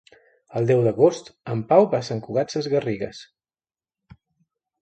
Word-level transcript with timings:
El 0.59 0.69
deu 0.71 0.79
d'agost 0.85 1.29
en 1.55 1.61
Pau 1.73 1.87
va 1.93 1.99
a 1.99 2.07
Sant 2.09 2.23
Cugat 2.29 2.57
Sesgarrigues. 2.57 3.23